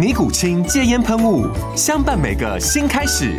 [0.00, 1.46] 尼古清戒烟喷雾，
[1.76, 3.38] 相伴每个新开始。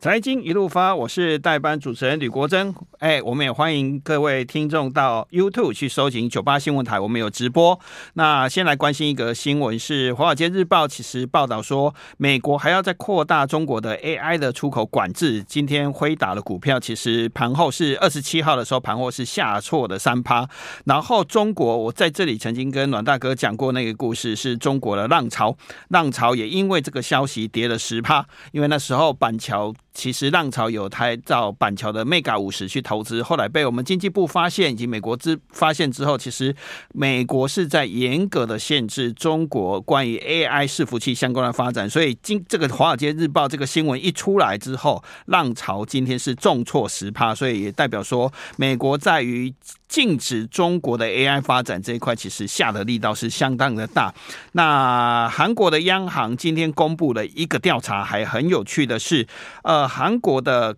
[0.00, 2.72] 财经一路发，我是代班主持人吕国珍。
[3.00, 7.76] 哎，我们也欢迎各位听众到 YouTube 去搜寻九八新闻台，我们有直播。
[8.12, 15.42] 那先来关心一个新闻，是《华尔街日报》其实报道说，美国还要再扩大中国的 AI 的出口管制。
[15.42, 20.48] 今天辉达的股票其实盘后是二十七号的时候，盘后是下挫的三趴。
[20.84, 25.56] 然后中国，我在这里曾经跟阮大哥讲过那个故事，是中国的浪潮，
[25.88, 29.74] 浪潮也因为这个消息跌了十趴，因为那时候板桥。
[29.92, 36.54] 其实浪潮有台到板桥的 Mega 五十去投资，后来被我们经济部发现以及美国之发现之后，其实
[36.94, 49.52] 美国是在严格的限制中国关于 AI 伺服器相关的发展，所以今这个华尔街日报这个新闻一出来之后，浪潮今天是重挫十趴，所以也代表说美国在于。
[49.88, 54.14] 禁止中国的 AI 发展这一块，其实下的力道是相当的大。
[54.52, 59.26] 那韩国的央行今天公布了一个调查，还很有趣的是，
[59.62, 60.76] 呃，韩国的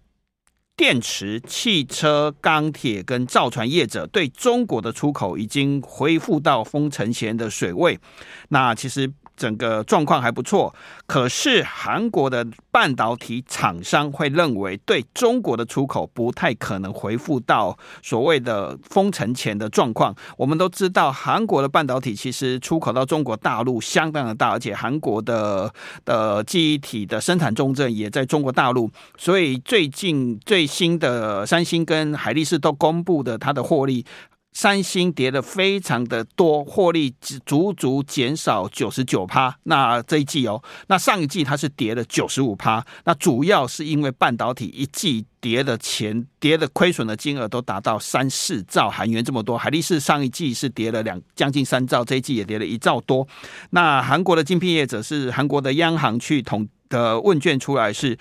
[0.77, 7.99] 电池、汽车、钢铁跟造船业者对中国的出口已经恢复到封城前的水位。
[8.49, 9.13] 那其实。
[9.41, 10.75] 整个状况还不错，
[11.07, 20.15] 可是韩国的半导体厂商会认为，对中国的出口不太可能恢复到所谓的封城前的状况。
[20.37, 25.73] 我们都知道，韩国的半导体其实出口到中国大陆相当的大，而且韩国的
[26.05, 34.05] 的记忆体的生产重镇也在中国大陆，所以最近最新的三星跟海力士都公布的它的获利。
[34.53, 37.15] 三星跌的非常的多，获利
[37.47, 39.57] 足足减少九十九趴。
[39.63, 42.85] 那这一季哦，那上一季它是跌了九十五趴。
[43.05, 49.57] 那主要是因为半导体一季跌的钱，跌的亏损的金额都达到三四兆韩元这么多。
[49.57, 53.27] 海力士上一季是跌了两将近三兆，这一季也跌了一兆多。
[53.71, 58.19] 那韩国的晶片业者是韩国的央行去统的问卷出来是。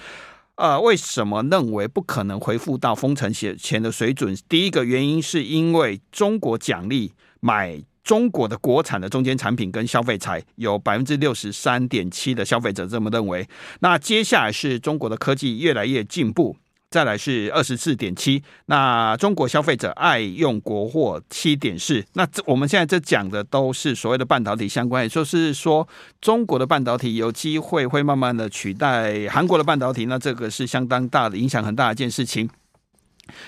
[0.59, 4.37] 呃，为什么认为不可能回复到封城前前的水准？
[4.49, 13.47] 第一个原因是因为中国奖励买中国的国产的中间产品跟消费财，有百分之六十三点七的消费者这么认为。
[13.79, 16.57] 那接下来是中国的科技越来越进步。
[16.89, 25.87] 再来是二十四点七，那中国消费者爱用国货七点四，那这我们现在这讲的都是所谓的半导体相关，也就是说
[26.19, 32.49] 中国的半导体有机会会慢慢的取代韩国的半导体，那这个是相当大的影响，很大的一件事情。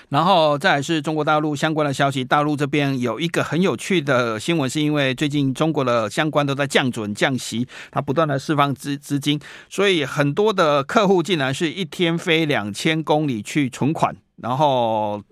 [0.08, 15.22] 然后再来是中国大陆相关的消息，大陆这边有一个很有趣的新闻，是因为最近中国的相关都在降准降息，它不断的释放资资金，所以很多的客户竟然是一天飞两千公里去存款，然后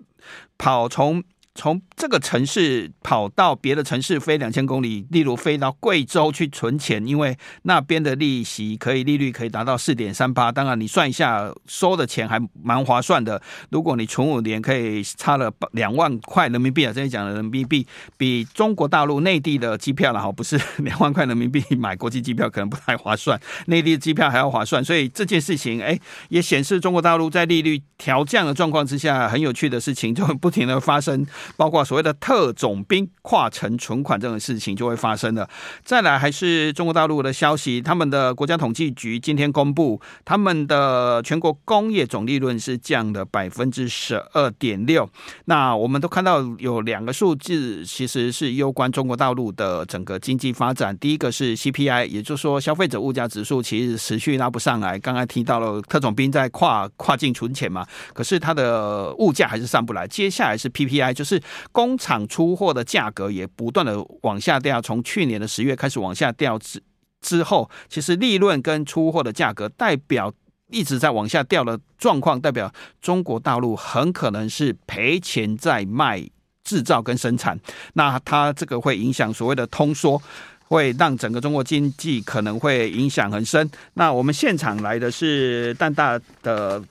[0.57, 1.23] 跑从。
[1.53, 10.49] 从这个城市跑到别的城市飞两千公里，例如飞到贵州去存钱，因为那边的利息可以利率可以达到四点三八。
[10.51, 13.41] 当然，你算一下收的钱还蛮划算的。
[13.69, 16.93] 如果你存五年，可以差了两万块人民币啊！
[16.93, 17.85] 这里讲的人民币
[18.17, 24.83] 比中国大陆内地的机票了哈，不是 两万块人民币买国际机票可能不太划算，内地的机票还要划算。
[24.83, 31.25] 所以这件事情哎，也显示中国大陆在利率调降的状况之下，很有趣的事情就不停的发生。
[31.57, 35.47] 包括所谓的特种兵跨城存款这种事情就会发生了。
[35.83, 45.09] 再来还是中国大陆的消息，他们的国家统计局今天公布，他们的全国工业总利润是降了百分之十二点六。
[45.45, 50.97] 那我们都看到有两个数字，其实是攸关中国大陆的整个经济发展。
[50.97, 54.97] 第一个是 CPI，也就是说消费者物价指数其实持续拉不上来。
[54.97, 60.07] 刚才提到了特种兵在跨跨境存钱嘛，可是它的物价还是上不来。
[60.07, 61.41] 接下来是 PPI，就是是
[61.71, 66.83] 工厂出货的价格也不断的往下掉，从去年的十月开始往下掉之
[67.21, 70.33] 之后，其实利润跟出货的价格代表
[70.69, 72.69] 一直在往下掉的状况，代表
[73.01, 76.27] 中国大陆很可能是赔钱在卖
[76.65, 77.57] 制造跟生产，
[77.93, 80.21] 那它这个会影响所谓的通缩，
[80.67, 83.69] 会让整个中国经济可能会影响很深。
[83.93, 86.83] 那我们现场来的是淡大的。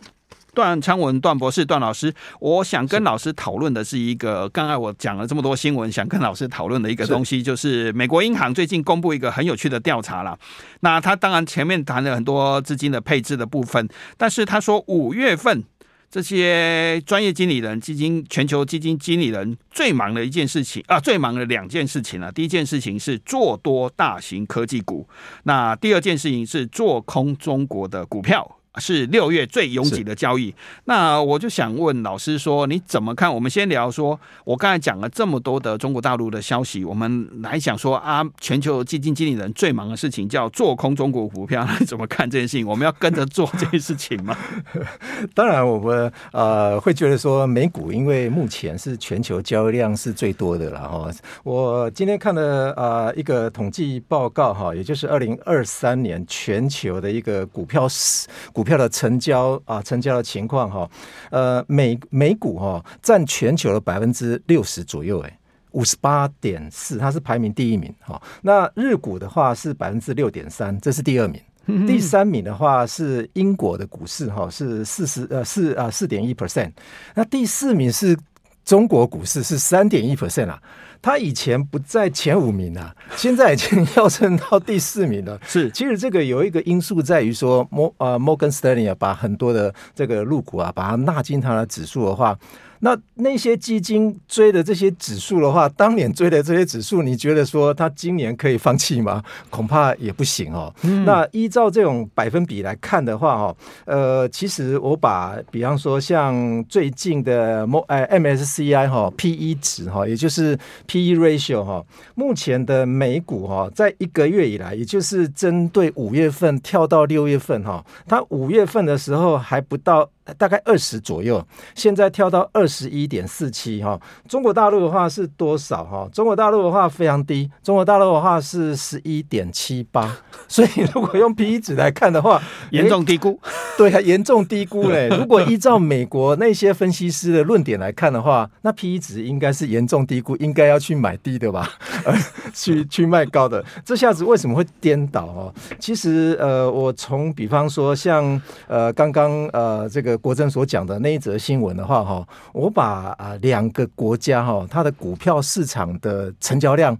[0.54, 10.38] 段昌文段博士段老师，我想跟老师讨论的是一个，刚才我讲了这么多新闻，想跟老师讨论的一个东西，就是美国银行最近公布一个很有趣的调查了。
[10.80, 15.62] 那他当然前面谈了很多资金的配置的部分，但是他说五月份
[16.10, 25.08] 这些专业经理人、基金全球基金经理人最忙的一件事情啊，最忙的两件事情啊，第一件事情是做多大型科技股，
[25.44, 28.56] 那第二件事情是做空中国的股票。
[28.76, 33.34] 是六月最拥挤的交易，那我就想问老师说，你怎么看？
[33.34, 42.64] 我们先聊说，我刚才讲了这么多的中国大陆的消息，我们来讲说啊，全球基金经理人最忙的事情叫做空中国股票，你怎么看这件事情？
[42.64, 44.38] 我们要跟着做这件事情吗？
[45.34, 51.10] 当然，我们呃会觉得说美股，因为目前是全球交易量是最多的了哈。
[51.42, 58.28] 我今天看了呃一个统计报告哈，也就是二零二三年全球的一个股票市。
[58.52, 60.90] 股票的成交啊，成交的情况哈，
[61.30, 65.38] 呃，美美股哈占全球的百分之六十左右，哎，
[65.72, 68.20] 五十八点四，它是排名第一名哈。
[68.42, 71.40] 那日股的话是百分之六点三，这是第二名。
[71.86, 76.72] 第三名的话是英国的股市哈，是四十呃四啊四点一 percent。
[77.14, 78.18] 那第四名是
[78.64, 80.60] 中国股市是三点一 percent 啊。
[81.02, 85.38] 他以前不在前五名啊，现在已经要升到第四名了。
[85.46, 92.38] 是，其实这个有一个因素在于说，摩呃摩根斯丹利啊，把很多的这个入股啊，把它纳进它的指数的话。
[92.80, 99.22] 那那些基金追的这些指数的话，当年追的这些指数，你觉得说它今年可以放弃吗？
[99.50, 100.74] 恐怕也不行哦。
[100.82, 110.56] 嗯、那依照这种百分比来看的话，哦，呃，其实我把比方说像最近的 M 哎 MSCI 哈 PE 值哈，也就是
[110.86, 111.84] PE ratio 哈，
[112.14, 120.08] 目前的美股哈，在一个月以来，也就是针对五月份跳到六月份哈，它五月份的时候还不到。
[120.36, 121.44] 大概二十左右，
[121.74, 124.00] 现在跳到二十一点四七哈。
[124.28, 126.08] 中国大陆的话是多少哈？
[126.12, 130.16] 中国大陆的话非常低，中国大陆的话是十一点七八。
[130.46, 132.40] 所以如果用 P E 值来看的话，
[132.70, 133.40] 严重低估。
[133.76, 135.08] 对，啊严重低估嘞。
[135.08, 141.68] 如果依照美国那些分析师的论点来看的话，那 P E 值应该是严重低估，应该要去买低的吧，
[142.04, 142.14] 而
[142.52, 143.64] 去去卖高的。
[143.84, 145.54] 这下子为什么会颠倒哦？
[145.78, 150.09] 其实呃，我从比方说像呃刚刚呃这个。
[150.18, 156.96] 国珍所讲的那一则新闻的话，哈，我把啊两个国家哈它的股票市场的成交量，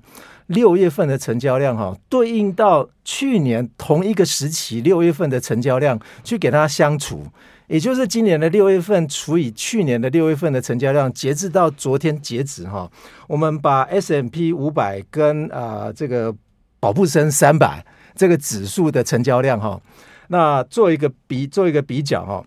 [0.47, 7.25] 六月份的成交量哈，对应到去年同一个时期六月份的成交量去给它相除，
[7.67, 12.91] 也就是今年的六月份除以去年的六月份的成交量，截至到昨天截止哈，
[13.29, 16.35] 我们把 S M P 五百跟啊这个
[16.81, 17.85] 保布森三百
[18.15, 19.81] 这个指数的成交量哈，
[20.29, 22.45] 那做一个比做一个比较哈。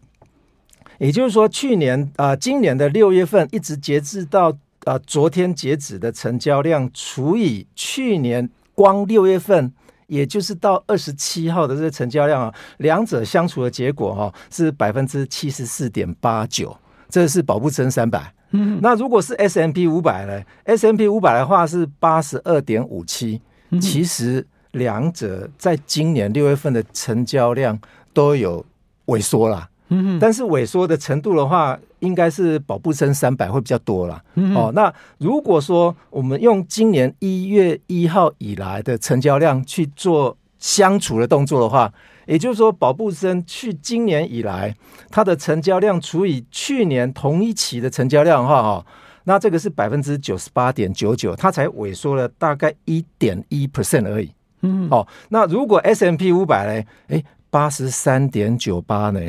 [1.04, 4.50] 也就是说，去年啊、呃，今年的六月份一直截至到
[4.86, 9.70] 啊、呃、昨天截止的成交量，除以去年光六月份，
[10.08, 16.74] 也就是到二十七号的这个成交量啊，两者相除的结果哈、啊、是百分之七十四点八九，
[17.10, 18.34] 这是宝布森三百。
[18.51, 23.42] 嗯，那如果是 S M P 五百呢？S M P 五百的话是八十二点五七。
[23.82, 27.77] 其实两者在今年六月份的成交量
[28.13, 28.66] 都有
[29.08, 29.50] 萎缩
[29.94, 30.18] 了。
[30.20, 34.22] 但是萎缩的程度的话，应该是宝布森三百会比较多了。
[34.56, 41.92] 哦，那如果说我们用今年一月一号以来的成交量去做相除的动作的话，
[42.26, 44.74] 也就是说宝布森去今年以来
[45.10, 48.86] 它的成交量除以去年同一期的成交量的话，哈，
[49.26, 54.32] 那这个是百分之九十八点九九，它才萎缩了大概一点一 percent 而已。
[54.62, 56.88] 嗯，哦，那如果 S M P 五百呢？
[57.10, 59.20] 哎，八十三点九八呢？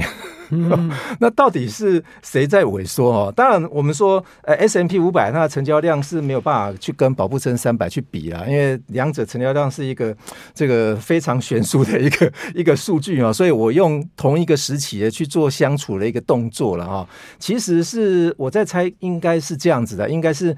[1.20, 3.32] 那到底是谁在萎缩哦？
[3.34, 10.16] 当然，我们说呃 S M P 五百它的成交量是没有办法去跟保布森三百去比啦，因为两者成交量是一个
[10.54, 17.08] 这个非常悬殊的一个 一个数据啊，所以我用同一个时期的去做相处的一个动作了哈。
[17.38, 20.56] 其实是我在猜，应该是这样子的，应该是。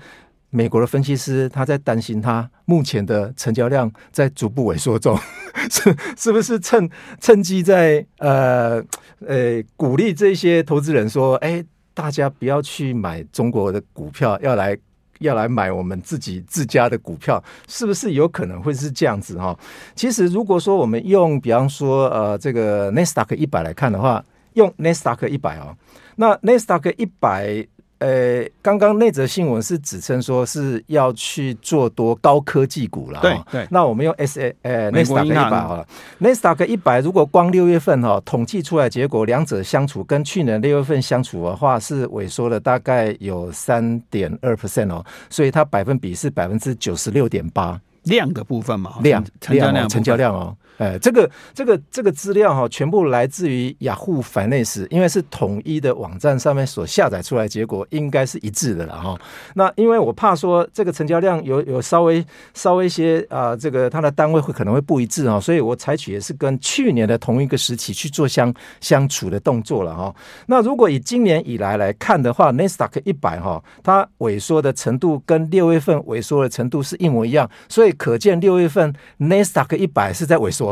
[0.57, 5.15] 美国的分析师他在担心，他目前的成交量在逐步萎缩中，
[5.71, 6.89] 是是不是趁
[7.21, 8.83] 趁机在呃
[9.21, 14.75] 呃鼓励这些投资人说，哎，大家不要去买中国的股票，要来
[15.19, 19.55] 要来买我们自己自家的股票，是不是有可能会是这样子哈？
[19.95, 24.25] 其实如果说我们用比方说呃这个纳斯达克一百来看的话。
[24.57, 25.77] 用 Nasdaq 一百哦，
[26.15, 27.69] 那 Nasdaq 一百。
[27.99, 33.67] 呃，刚刚那则新闻是指称说是要去做多高科技股了，对对。
[33.71, 35.87] 那我们用 S A 呃 n e s t a 一百哈
[36.21, 47.81] ，Nasdaq 一百如果光六月份哈统计出来结果，两者相处跟去年六月份相处的话是萎缩了大概有三点二 percent 哦，所以它百分比是百分之九十六点八。
[48.05, 50.57] 量的部分嘛，量成交量、哦、成交量哦。
[50.79, 59.21] 哎，这个这个这个资料哈、哦，全部来自于雅虎 Finance，因为是统一的网站上面所下载出来，结果应该是一致的了哈、哦。
[59.55, 68.53] 那因为我怕说这个成交量有有稍微稍微一些啊、这个它的单位会可能会不一致啊、哦，所以我采取也是跟去年的同一个时期去做相
[68.83, 70.15] 相处的动作了哈、哦。
[70.47, 80.66] 那如果以今年以来来看的话，Nasdaq 一百哈，它萎缩的程度跟六月份萎缩的程度是一模一样，所以可见六月份 Nasdaq 一百是在萎缩。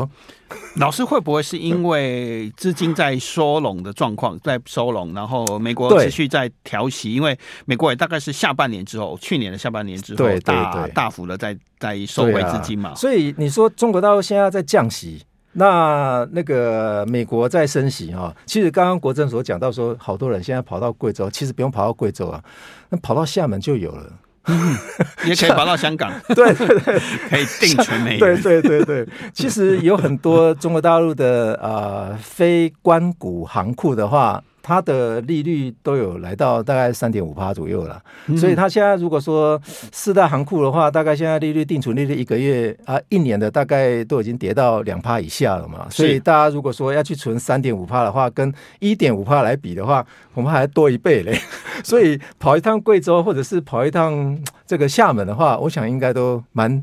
[0.76, 7.12] 老师会不会是因为资金在收拢的状况，在收拢，然后美国持续在调息？
[7.12, 12.94] 因为美国也大概是下半年之后，去年的下半年之后，对大大幅的在在收回资金嘛、啊。
[12.94, 18.34] 所以你说中国大陆现在在降息，那那个美国在升息啊？
[18.46, 22.42] 其实刚刚国政所讲到说，好多人现在跑到贵州，其实不用跑到贵州啊，
[22.90, 24.12] 那跑到厦门就有了。
[24.46, 24.76] 嗯，
[25.24, 28.40] 也可以跑到香港，对 对对， 可以定存美元。
[28.42, 34.42] 对对对对，其实有很多中国大陆的呃非关谷行库的话。
[34.66, 38.02] 它的利率都有来到大概三点五趴左右了，
[38.34, 39.60] 所以它现在如果说
[39.92, 50.02] 四大行库的话，大概现在利率定存利率一个月啊一年的大概都已经跌到两趴以下了嘛，所以大家如果说要去存三点五趴的话，跟一点五趴来比的话，
[50.32, 51.38] 恐怕还多一倍嘞，
[51.84, 56.82] 所以跑一趟贵州或者是跑一趟这个厦门的话，我想应该都蛮。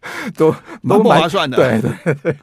[0.36, 0.54] 都
[0.88, 2.36] 都不划算的，对对对。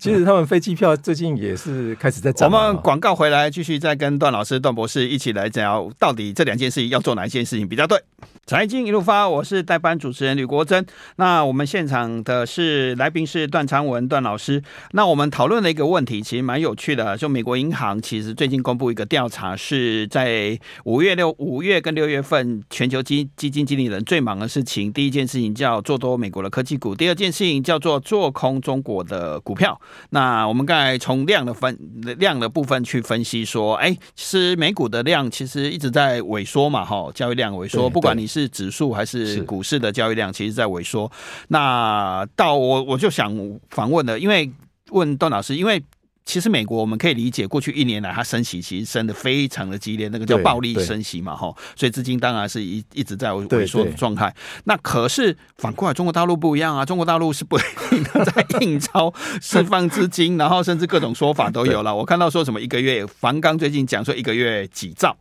[0.00, 2.50] 其实他们飞机票最近也是开始在涨。
[2.50, 8.00] 我们广告回来，继续再跟段老师、段博士一起来讲，到底这两件事情要做哪一件事情比较对？
[8.44, 10.84] 财经一路发，我是代班主持人吕国珍。
[11.14, 14.60] 那我们现场的是来宾是段昌文段老师。
[14.90, 24.92] 那我们讨论的一个问题其实蛮有趣的，就美国银行其实最近公布一个调查，是在五月六五月跟六月份全球基基金经理人最忙的事情。
[24.92, 26.96] 第一件事情叫做多美国的科技股。
[26.96, 29.80] 第二件事情叫做做空中国的股票。
[30.10, 31.78] 那我们刚才从量的分
[32.18, 37.88] 量的部分去分析说，哎，其实美股的量其实一直在萎缩嘛，哈，交易量萎缩。
[37.88, 41.10] 不管你是指数还是股市的交易量，其实在萎缩。
[41.48, 43.36] 那到我我就想
[43.70, 44.50] 访问了，因为
[44.90, 45.82] 问段老师，因为。
[46.24, 54.32] 其实美国我们可以理解，过去一年来它升息其实升的非常的激烈，那个叫暴力升息嘛，哈，所以资金当然是一一直在萎缩的状态。
[54.62, 61.92] 那可是反过来，中国大陆不一样啊，中国大陆是不停的 在印钞释放资金，然后甚至各种说法都有了。
[61.92, 65.16] 我看到说什么一个月，房刚最近讲说一个月几兆，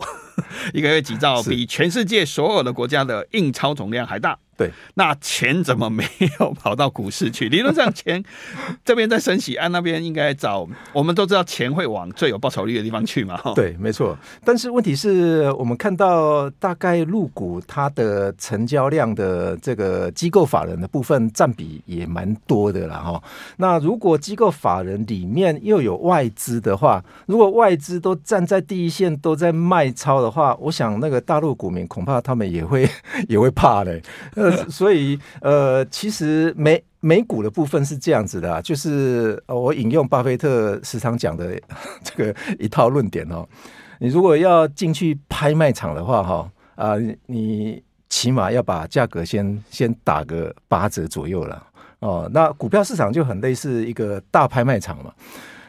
[0.73, 4.37] 一个月几兆，比全世界所有的国家的印钞总量还大。
[4.57, 6.05] 对，那钱怎么没
[6.39, 7.49] 有跑到股市去？
[7.49, 8.23] 理论上，钱
[8.85, 10.67] 这边在升息，按那边应该找。
[10.93, 13.41] 我们都知道，钱会往最有报酬率的地方去嘛。
[13.55, 14.15] 对，没错。
[14.45, 23.23] 但是问题是我们看到，大概入股它的成交量的这个机构法人的部分占比也蛮多的了哈。
[23.57, 32.89] 那如果机构法人里面又有外资的话，如果外资都站在第一线都在卖超的话，我想那个大陆股民恐怕他们也会
[33.27, 34.01] 也会怕嘞。
[34.69, 41.59] 所以，呃，其实美美股的部分是这样子的，啊，就是我引用巴菲特时常讲的
[42.03, 43.45] 这个一套论点哦。
[43.99, 46.95] 你如果要进去拍卖场的话，哈啊，
[47.27, 51.67] 你起码要把价格先先打个八折左右了
[51.99, 52.29] 哦。
[52.33, 55.13] 那股票市场就很类似一个大拍卖场嘛。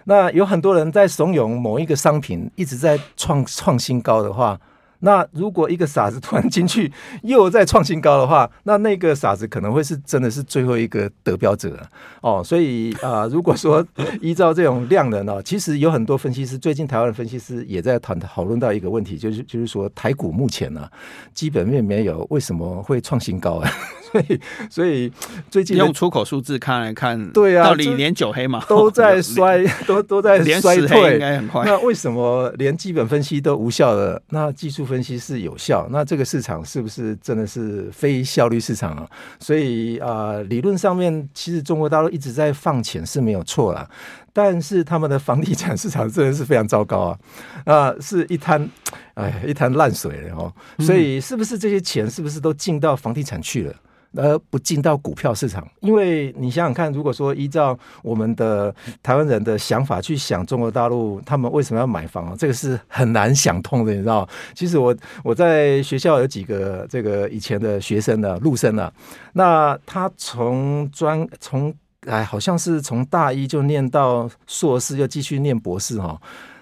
[0.04, 4.58] 那有很多人在怂恿某一个商品一直在创创新高的话。
[5.04, 6.92] 那如果一个傻子突然进去
[7.24, 11.76] 又在创新高的话，那那个傻子可能会是真的是最后一个得标者
[12.20, 12.40] 哦。
[12.46, 13.84] 所以啊、如果说
[14.20, 20.92] 依照这种量能呢，其实有很多分析师，最近台湾的分析师也在讨讨论到一个问题，就是就是说台股目前呢、啊、
[21.34, 23.68] 基本面没有，为什么会创新高啊？
[24.12, 25.10] 所以所以
[25.50, 31.64] 最近用出口数字看来看，对啊，到底连九黑嘛都在衰，都都在衰退，应该很快。
[31.64, 34.22] 那为什么连基本分析都无效了？
[34.28, 39.08] 那技术分析是有效，那这个市场是不是真的是非效率市场啊？
[39.40, 43.88] 所以啊、呃，理论上面其实中国大陆一直在放钱是没有错啦，
[44.32, 47.18] 但是他们的房地产市场真的是非常糟糕啊，
[47.64, 48.68] 啊、呃，是一滩
[49.14, 50.52] 哎一滩烂水了哦。
[50.80, 53.74] 所以是不是这些钱是不是都进到房地产去了？
[54.14, 62.36] 而不进到股票市场，因为你想想看，如果说依照我们的台湾人的想法去想中国大陆，他们为什么要买房？
[62.36, 64.28] 这个是很难想通的，你知道？
[64.54, 68.92] 其实我我在学校有几个这个以前的学生呢，陆生啊，
[69.32, 71.74] 那他从专从
[72.06, 76.20] 哎，好像是从大一就念到硕士，又继续念博士哈。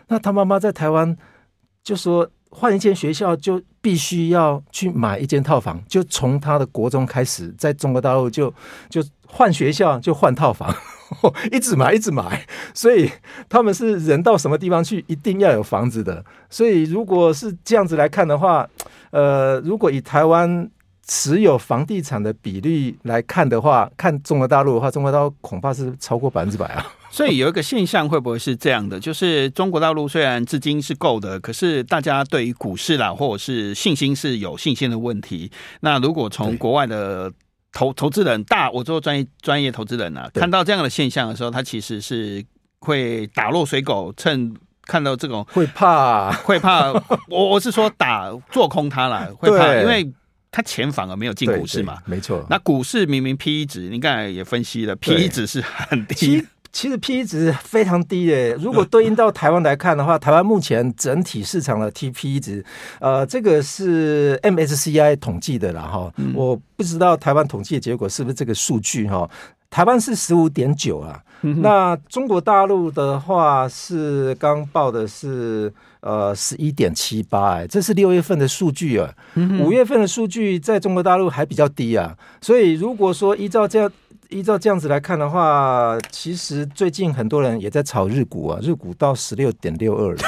[0.09, 1.17] 那他妈妈在台湾
[1.83, 2.29] 就说。
[2.51, 8.53] 换一间学校就必须要去买一间套房，就从他的国中开始，在中国大陆就
[8.89, 10.75] 就换学校就换套房，
[11.53, 13.11] 一直买一直买，所以
[13.49, 16.25] 他们是人到什么地方去一定要有房子的。
[16.49, 18.69] 所以如果是这样子来看的话，
[19.11, 20.69] 呃，如果以台湾
[21.13, 26.87] 持有房地产的比例来看的话，看中国大陆的话，中国大陆恐怕是超过百分之百啊。
[27.11, 29.01] 所以有一个现象会不会是这样的？
[29.01, 35.51] 就是中国大陆虽然资金是够的，可是大家对于股市啦，或者是信心是有信心的问题。
[35.81, 37.29] 那如果从国外的
[37.73, 42.45] 投投资人大，我做专业专业投资人啊，看到这样的现象的时候，他其实是
[42.79, 46.93] 会打落水狗，趁看到这种会怕会怕。
[47.29, 50.09] 我我是说打做空它啦，会怕，因为
[50.51, 52.45] 他钱反而没有进股市嘛，没错。
[52.51, 56.47] 那股市明明 P E 值，你刚才也分析了，P E 值是很低。
[56.73, 62.65] 其实 P/E 值非常低的，如果对应到台湾来看的话，台湾目前整体市场的 T P/E 值，
[63.01, 69.29] 呃，这个是 MSCI 统计的啦哈，我不知道台湾统计的结果是不是这个数据哈。
[69.69, 79.13] 台湾是十五点九啊，那中国大陆的话是刚报的是呃十一点七八，哎，这是六月份的数据啊，
[79.61, 83.91] 五月份的数据在中国大陆还比较低啊，所以如果说依照这样。
[84.31, 90.23] 依照这样子来看的话，其实最近很多人也在炒日股啊，日股到十六点六二了。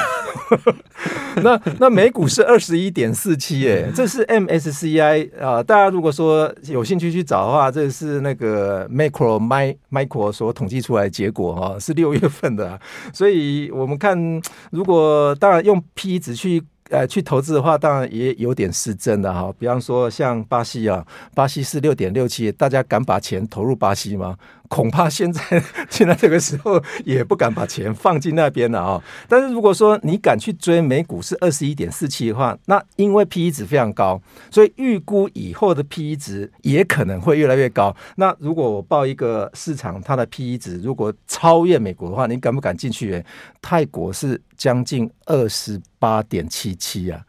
[1.43, 12.79] 那那美股是二十一点四七，哎，这是 MSCI 啊、大家如果说有兴趣去找的话，这是那个 Micro My Micro 所统计出来结果哈、啊，是六月份的、
[13.13, 16.63] 所以我们看，如果当然用 P 值去。
[16.93, 19.51] 呃，去投资的话，当然也有点失真的哈。
[19.57, 21.03] 比方说，像巴西啊，
[21.33, 24.37] 巴西是六点六七，大家敢把钱投入巴西吗？
[24.69, 25.41] 恐怕现在
[25.87, 29.03] 现在这个时候也不敢把钱放进那边了啊。
[29.27, 34.19] 但是如果说你敢去追美股是二十一点四七的话，那因为 P E 值非常高，
[34.51, 37.95] 所以预估以后的 P E 值也可能会越来越高。
[38.15, 43.23] 那如果我报一个市场，它的 P E 值如果超越美国的话，你敢不敢进去？
[43.61, 47.25] 泰国是将近二十八点七七啊。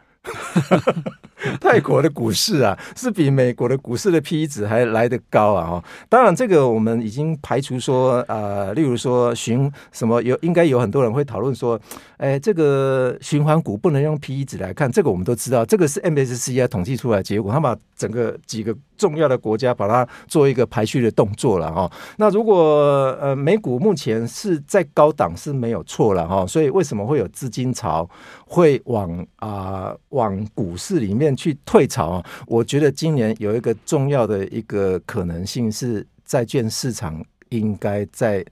[1.60, 5.66] 泰国的股市啊，是比美国的股市的 P/E 值还来得高啊！
[5.66, 11.78] 哈，当然这个我们已经排除说，呃，例如说循什么有，应该有很多人会讨论说，
[12.16, 21.90] 哎，这个循环股不能用 P/E 值来看，这个我们都知道，这个是 MSCI 统计出来的结果，他把整个几个重要的国家把它做一个排序的动作了哈。
[22.16, 28.08] 那如果呃美股目前是在高档是没有错了哈，所以为什么会有资金潮
[28.46, 31.33] 会往啊、往股市里面？
[31.36, 32.26] 去退潮啊！
[32.46, 38.44] 我觉得今年有一个重要的一个可能性是，债券市场应该在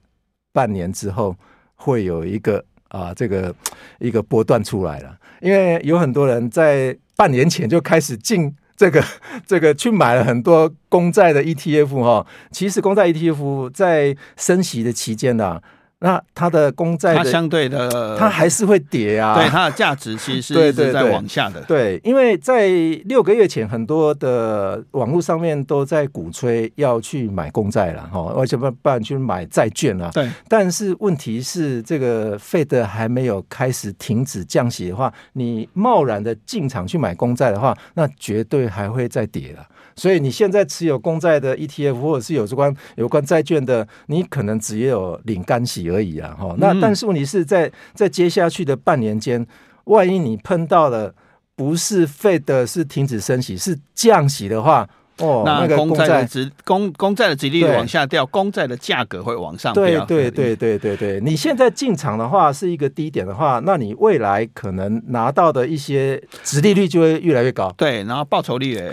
[0.51, 1.35] 半年之后
[1.75, 3.53] 会有一个啊，这个
[3.99, 5.17] 一个波段出来了。
[5.41, 9.03] 因为有很多人在半年前就开始进这个
[9.45, 12.25] 这个去买了很多公债的 ETF 哈。
[12.51, 15.61] 其实公债 ETF 在升息的期间呢。
[16.03, 19.35] 那它的公债，它相对的，它还是会跌啊。
[19.35, 21.61] 对，它的价值其实是一直在往下的。
[21.61, 22.67] 对，对，对，对，因为在
[23.05, 30.11] 六个月前，很多的网络上面都在鼓吹要去买公债了哈，而且不不然去买债券了。
[30.13, 30.29] 对。
[30.49, 39.65] 但是问题是，这个费德还没有开始停止降息的话，你贸然的进场去买公债的话，那绝对还会再跌了。
[39.95, 46.35] 所以你现在持有公债的 ETF 或者是有关有关债券的，你可能只有领干息而已啊！
[46.39, 49.45] 哈，那但是问题是在在接下去的半年间，
[49.85, 51.13] 万一你碰到了
[51.55, 59.73] 不是 Fed 是停止升息，是降息的话，哦，那公债的值公公债的值利率往下掉，公债的价格会往上。
[59.73, 67.71] 对对对对对对，你现在进场的话是一个低点的话，那你未来可能拿到的一些值利率就会越来越高。
[67.77, 68.91] 对，然后报酬率也。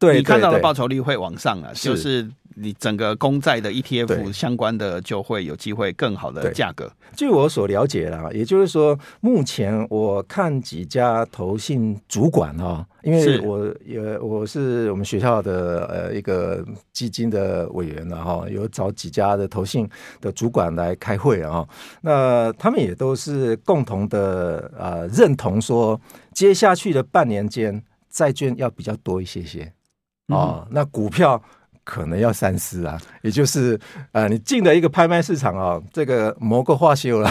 [0.00, 6.90] 对，你看到的报酬率会往上啊，就是你整个公债的 ETF 相关的就会有机会更好的价格。
[7.14, 19.86] 据我所了解啦，也就是说，目前我看几家投信主管哦，因为我也我是我们学校的呃一个基金的委员了哈，有找几家的投信
[20.22, 21.68] 的主管来开会啊，
[22.00, 26.00] 那他们也都是共同的呃认同说，
[26.32, 29.70] 接下去的半年间债券要比较多一些些。
[30.30, 31.40] 哦，那股票
[31.84, 32.98] 可能要三思啊。
[33.22, 33.78] 也就是
[34.12, 37.30] 呃，你进了一个拍卖市场啊，这个某个化修了。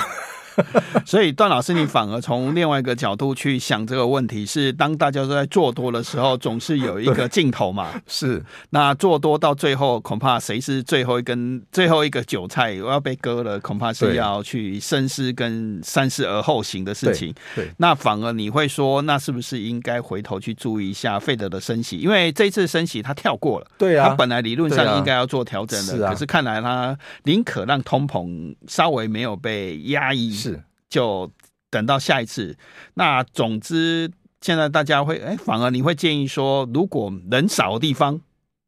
[1.05, 7.89] 所以段老师，你反而从另外一个角度去想这个问题，是当大家都在做多的时候，总是有一个尽头嘛？
[8.07, 8.43] 是。
[8.71, 17.33] 那做多到最后，恐怕谁是最后一根、最后一个韭菜我要被割了，恐怕是要去深思跟三思而后行的事情。
[17.55, 17.65] 对。
[17.65, 21.97] 对那反而你会说，那是不是应该回头去注意一下费德的升息？
[21.97, 26.11] 因为这一次升息他跳过了，对啊，他本来理论上应该要做调整的，是啊。
[26.11, 30.31] 可是看来他宁可让通膨稍微没有被压抑。
[30.31, 30.48] 是。
[30.89, 31.31] 就
[31.69, 32.57] 等到下一次。
[32.95, 38.21] 那总之，现在大家会哎，反而你会建议说，如果人少的地方，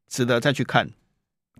[0.08, 0.90] 值得再去看。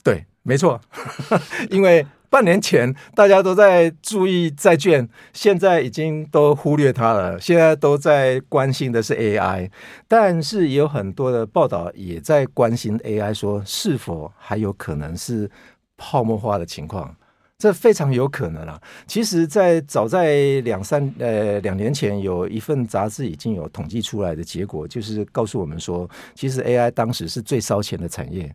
[0.04, 0.80] 对，没错，
[1.70, 7.40] 因为半年前大家都在注意债券，现在已经都忽略它了。
[7.40, 9.70] 现在都在关心的是 AI，
[10.08, 15.50] 但是也有很多的报道也在关心 AI，说是否还有可能是
[15.96, 17.14] 泡沫化的情况。
[17.62, 18.82] 这非常有可能啊！
[19.06, 28.52] 其实，在早在两三呃两年前，有一份杂志已经有统计出来的结果，就是告诉我们说，其实 AI 当时是最烧钱的产业。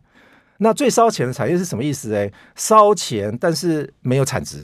[0.58, 2.14] 那最烧钱的产业是什么意思？
[2.14, 4.62] 哎，烧钱，但是没有产值。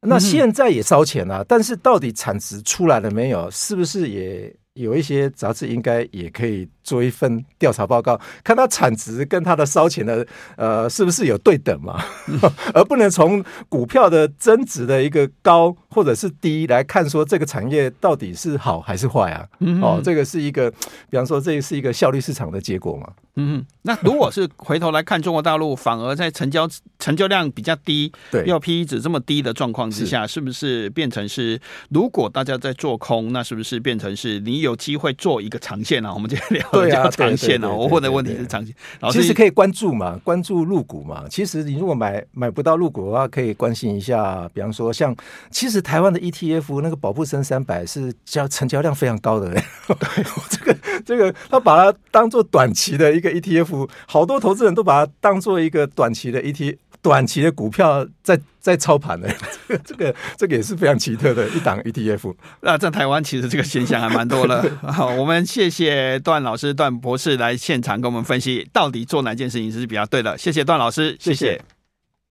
[0.00, 3.50] 那现在也烧钱啊，但是到底产值出来了没有？
[3.50, 10.24] 是不是也有一些杂志应该也可以做一份调查报告，看它产值跟它的烧钱的
[10.56, 12.00] 呃是不是有对等嘛？
[12.72, 19.46] 而不能从股票的增值的一个高或者是低来看说这个产业到底是好还是坏啊？
[19.82, 20.70] 哦，这个是一个，
[21.10, 23.08] 比方说这是一个效率市场的结果嘛？
[23.38, 26.66] 嗯，那如果是回头来看中国大陆，反而在成交
[26.98, 31.60] 成交量比较低，对，要 P E 值这么低的状况之下，是，是不是变成是
[31.90, 36.12] 如果大家在做空，那是不是变成是你有机会做一个长线啊？
[36.12, 36.86] 我们今天聊。
[36.86, 38.74] 一下，长线啊，我问的问题是长线。
[39.10, 41.24] 其实可以关注嘛，关注入股嘛。
[41.28, 44.48] 其实你如果买买不到入股的话，可以关心一下。
[44.54, 45.14] 比方说，像
[45.50, 49.54] 其实台湾的 ETF 那个保富森三百是交成交量非常高的。
[50.50, 56.76] 这个这个，他把它当做短期的一个 ETF，好多投资人都把它当做一个短期的 ETF。
[57.06, 59.32] 短期的股票在在操盘的，
[59.86, 62.34] 这个这个也是非常奇特的一档 ETF。
[62.62, 64.68] 那在台湾其实这个现象还蛮多的。
[64.92, 70.36] 好，我们谢谢段老师、段博士来现场跟我们分析，到底做哪件事情是比较对的。
[70.36, 71.36] 谢谢段老师，谢谢。
[71.36, 71.75] 谢谢。